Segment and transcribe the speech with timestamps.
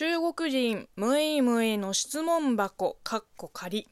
[0.00, 3.86] 中国人ムイムイの質問箱かっこ仮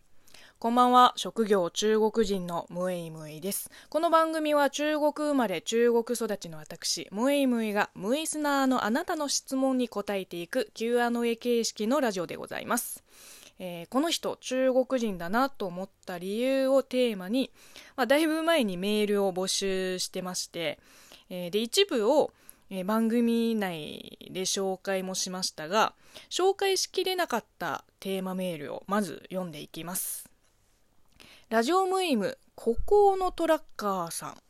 [0.59, 1.13] こんばんは。
[1.17, 3.71] 職業中国人のムイムイです。
[3.91, 13.05] この番組は中国生まれ中国育ちの私ムイムイがムイスナーのあなたの質問に答えていく Q&A 形式のラジオでございます。
[13.59, 17.51] えー、この人中国人だなと思った理由をテーマに、
[17.97, 20.79] まあ、だいぶ前にメールを募集してまして、
[21.29, 22.31] えー、で一部を
[22.71, 25.95] えー、番組内で紹介もしましたが
[26.31, 30.29] 紹介しきれなかったテーマメールをまず読んでいきます。
[31.49, 34.48] ラジオムイム孤高のトラッカーさん。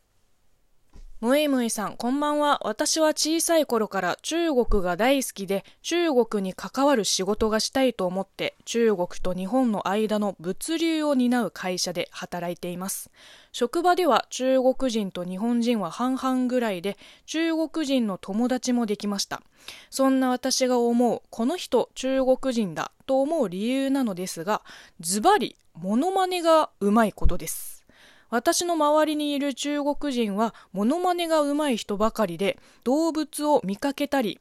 [1.21, 2.61] ムイムイさん、こんばんは。
[2.63, 13.11] 私は小さい頃から中国が大好きで、中国に関わる仕事がしたいと思って、中国と日本の間の物流を担う会社で働いています。
[13.51, 19.41] 職場では中国人と日本人は半々ぐらいで、中国人の友達もできました。
[19.89, 24.61] そんな私が思う、この人中国人だと思う理由なのですが、
[25.01, 27.78] ズバリ、モノマネがうまいことです。
[28.29, 34.39] 私の周りにいる中国人はモノマネが上手い人ばかりで動物を見かけたり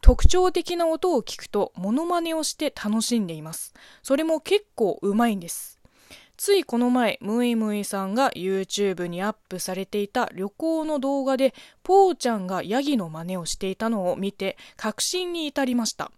[0.00, 3.74] 特徴的な音を聞くとモノマネをして楽しんでいます。
[4.02, 5.78] それも結構うまいんです。
[6.38, 11.52] ついこの前ムイムイさんが YouTube にアップされていた旅行の動画で
[11.82, 16.10] ポーちゃんがヤギの真似をしていたのを見て確信に至りました。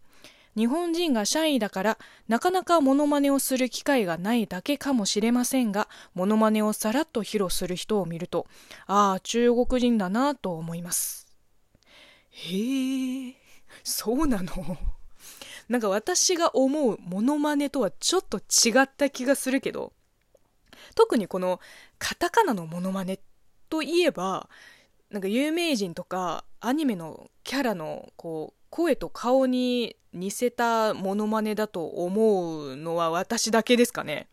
[0.57, 8.47] 日本人がシャイだからなかなかモノマネをする機会がないだけかもしれませんがモノマネをさらっと披露する人を見ると
[8.87, 11.27] ああ中国人だなと思います。
[12.31, 13.35] へえ
[13.83, 14.77] そうなの？
[15.69, 19.93] なんか私が思うモノマネとはちょっと違った気がするけど
[20.95, 21.61] 特にこの
[21.99, 23.21] カタカナのモノマネ
[23.71, 24.51] といえば
[25.11, 34.29] なんか有名人とかアニメのキャラのこう声と顔に似せたモノマネだと思うのは私だけですかね。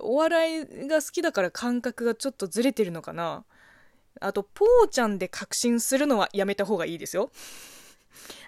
[0.00, 3.44] お笑いが好きだから感覚がちょっとずれてるのかな。
[4.20, 7.30] あと、ポーちゃんで確信するのはやめた方がいいですよ。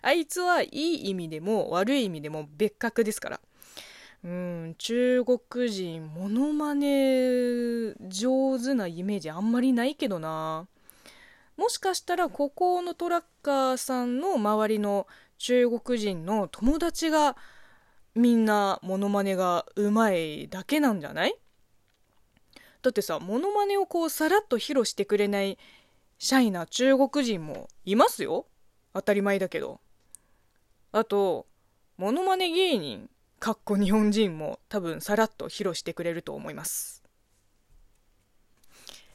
[0.02, 3.40] あいつはいい意味でも悪い意味でも別格ですから。
[4.24, 10.66] うん、中国人、モノマネ上手なイメージあんまりないけどな。
[11.56, 15.06] もしかしたらここのトラッカーさんの周りの
[15.38, 17.36] 中国人の友達が
[18.14, 21.34] みんなモノマネがうまいだけなんじゃない？
[22.82, 25.58] だってさモノマネをこうさらっと披露してくれない
[26.18, 28.46] シャイな中国人もいますよ。
[28.92, 29.80] 当たり前だけど。
[30.92, 31.46] あと
[31.96, 37.02] モノマネ芸人かっこ日本人も多分さらっと披露してくれると思います。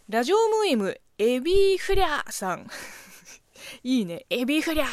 [0.10, 2.68] ラジオムイムエビフリャーさん。
[3.84, 4.26] いいね。
[4.30, 4.86] エビフリャ。
[4.86, 4.88] ー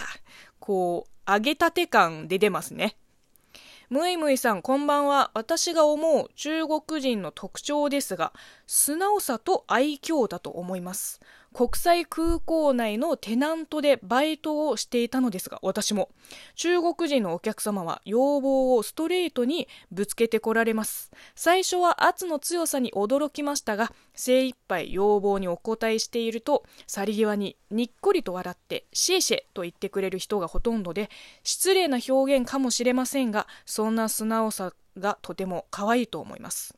[0.58, 2.96] こう揚げたて感で出ますね。
[3.90, 5.30] ムイムイさんこんばんは。
[5.34, 8.32] 私が思う中国人の特徴ですが
[8.66, 11.20] 素直さと愛嬌だと思います。
[11.54, 16.10] 国際空港内のテナントでバイトをしていたのですが私も。
[16.56, 21.12] 中国人のお客様は要望をストレートにぶつけてこられます。
[21.36, 31.08] 最初は圧の強さに驚きましたが精一杯要望にお答えしていると去り際ににっこりと笑ってシェシェと言ってくれる人がほとんどで
[31.44, 36.76] 失礼な表現かもしれませんがそんな素直さがとても可愛いと思います。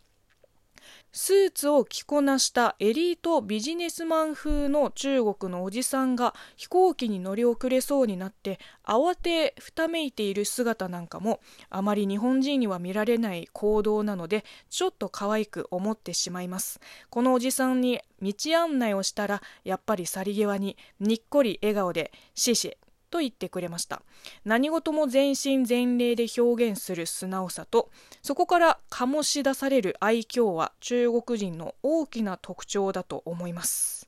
[1.18, 11.40] スーツを着こなしたエリートビジネスマン風の中国のおじさんが飛行機に乗り遅れそうになって慌てふためいている姿なんかも
[11.70, 16.80] あまり日本人には見られない行動なのでちょっと可愛く思ってしまいます。
[17.08, 22.76] このおじさんに道案内をしたらやっぱり去り際ににっこり笑顔で「シシ
[23.16, 24.02] と言ってくれました。
[24.44, 27.90] 何事も全身全霊で表現する素直さと
[28.20, 34.06] そこから醸し出される愛嬌は中国人の大きな特徴だと思います。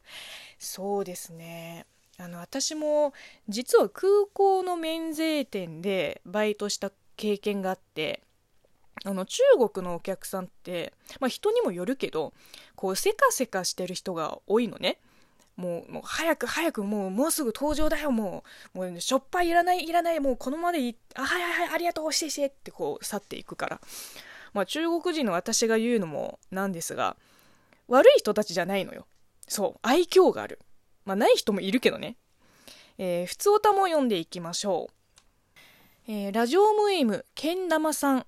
[0.59, 1.87] そうですね。
[2.19, 3.15] あの私も
[3.49, 8.23] 実は空港の免税店でバイトした経験があって
[9.05, 9.41] あの中
[9.73, 12.35] 国のお客さんって、まあ、人にもよるけど
[12.75, 14.99] こうせかせかしてる人が多いのね。
[15.59, 18.45] もう、もう早く早く、もう、もうすぐ登場だよ、も
[18.77, 18.79] う。
[18.79, 20.97] もう、しょっぱいいらない、いらない、もうこのままでいい。
[21.17, 23.81] あ、はいはいはい、ありがとう、してしてってこう、去っていくから。
[24.53, 27.17] まあ、中国人の私が言うのもなんですが、
[27.89, 29.09] 悪い人たちじゃないのよ。
[29.49, 30.61] そう、愛嬌がある。
[31.05, 32.17] まあ、ない人もいるけどね。
[32.99, 34.89] えー、普通歌も読んでいきましょ
[36.07, 36.11] う。
[36.11, 38.27] えー、ラジオムエム、けん玉さん。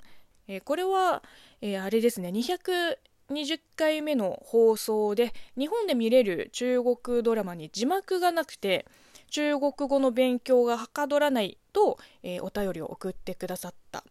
[0.48, 1.22] えー、これは、
[1.60, 2.98] えー、あれですね、200、
[3.30, 8.86] 20回目の放送で日本で見れる中国ドラマに字幕がなくて
[9.30, 14.04] 中国語の勉強がはかどらないと、えー、お便りを送ってくださった、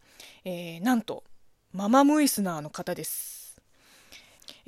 [0.45, 1.23] えー、なんと
[1.73, 3.38] ママムイスナーの方です。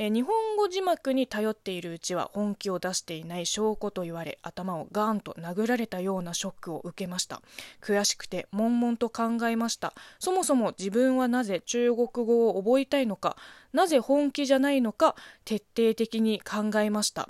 [0.03, 7.44] え日本語字幕に頼っているうちは本気を出していない証拠と言われ頭をガーンと殴られたようなショックを受けました。
[7.81, 9.94] 悔しくて悶々と考えました。
[10.18, 13.38] そもそも自分はなぜ中国語を覚えたいのか
[13.74, 15.15] なぜ本気じゃないのか
[15.45, 17.30] 徹底的に考えました。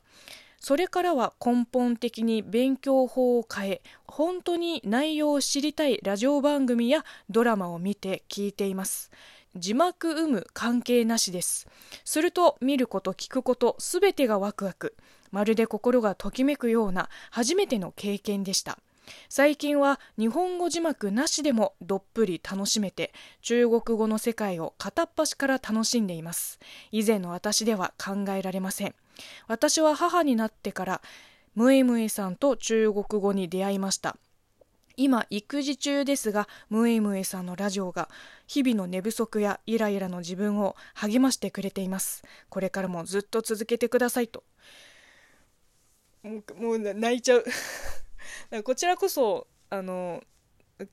[0.61, 9.11] それからは根本的に勉強法を変え本当に内容を知りたいラジオ番組やドラマを見て聞いています。
[9.55, 11.67] 字幕有無関係なしです。
[12.05, 14.95] すると見ること聞くことすべてがワクワク。
[15.31, 18.79] まるで心がときめくような初めての経験でした。
[19.27, 26.59] 最近は日本語字幕なしでもどっぷり楽しめて中国語の世界を片っ端から楽しんでいます。
[26.91, 28.95] 以前の私では考えられません。
[29.47, 31.01] 私は母になってから
[31.55, 34.15] ムエムエさんと中国語に出会いました。
[34.97, 38.09] 今育児中ですがムエムエさんのラジオが
[38.47, 42.23] 日々の寝不足やイライラの自分を励ましてくれています。
[42.49, 44.43] これからもずっと続けてくださいと。
[46.23, 47.45] もうもう泣いちゃう。
[48.63, 50.23] こちらこそあの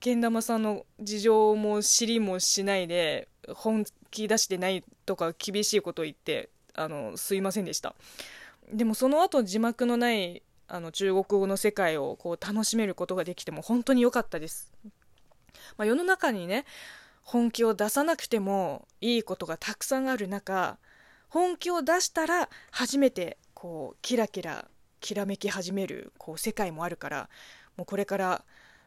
[0.00, 7.94] けん玉さんの事情も知りもしないで本気出してないとか厳しいことを言ってあのすいませんでした。
[8.72, 14.72] でもその後字幕のないあの中国語の世界をこう楽しめることができても本当に良かったです、
[15.76, 16.64] まあ、世の中にね
[17.22, 20.78] 本気を出さなくてもいいことがたくさんある中
[21.28, 24.66] 本気を出したら初めてこうキラキラ
[25.00, 27.28] きらめき始めるこう世界もあるから
[27.76, 28.44] もうこれから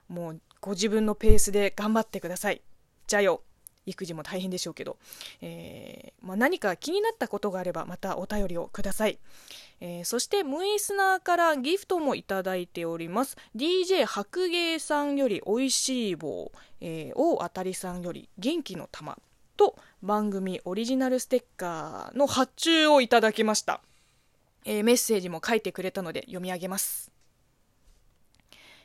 [0.07, 2.61] もうご自分のペースで頑張ってください。
[3.07, 3.41] じゃあよ。
[3.91, 4.97] 育児も大変でしょうけど、
[5.41, 9.19] えー、まあ、何か気になったことがあればまたお便りをください、
[9.79, 13.37] えー、そしてムイスナーからギフトもいただいております。
[13.55, 19.17] DJ 白芸さんよりおいしい棒、えー、大当たりさんより元気の玉
[19.57, 23.81] と番組オリジナルステッカーの発注をいただきました、
[24.65, 27.11] えメッセージも書いてくれたので読み上げます。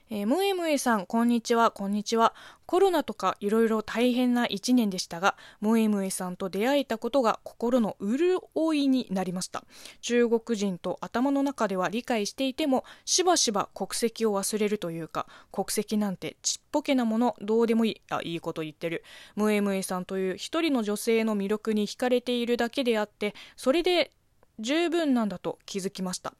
[0.09, 2.33] えー、ムエムエさん、こんにちは、こんにちは。
[2.65, 8.41] コロナとかいろいろ大変な一年でしたが、ムエムエさんと出会えたことが心の潤
[8.73, 9.65] いになりました。
[10.03, 19.03] 中国人と頭の中では理解していても、しばしば国籍を忘れるというか、国籍なんてちっぽけなもの、どうでもいい、あ、いいこと言ってる。
[19.35, 24.13] ムエムエさんという一人の女性の魅力に惹かれているだけであって、それで
[24.59, 26.35] 十分なんだと気づきました、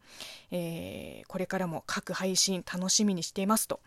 [0.51, 3.81] えー、これからも各配信楽しみにしていますと、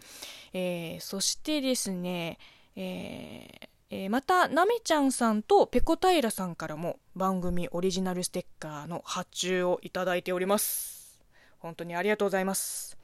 [0.54, 2.38] えー、そしてですね、
[2.76, 11.20] えーえー、またなめちゃんさんとぺこたいらさんからも番組オリジナルステッカーの発注をいただいております。
[11.58, 12.99] 本当にありがとうございます。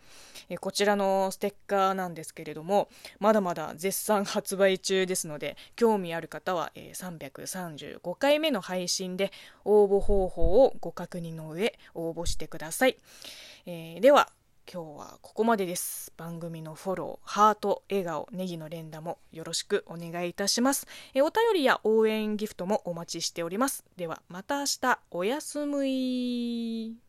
[0.49, 2.89] えこちらのステッカーなんですけれども
[3.19, 9.31] まだまだ絶賛発売中ですので興味ある方は、え335回目の配信で
[9.63, 12.97] 応募方法をご確認の上応募してください、
[13.65, 14.29] えー、では
[14.71, 16.11] 今日はここまでです。
[16.17, 20.87] 番組のフォロー、ハート、笑顔、ネギの連打もよろしくお願いいたします。
[21.13, 23.85] えお便りや応援ギフトもお待ちしております。
[23.95, 27.04] ではまた明日、おやすみ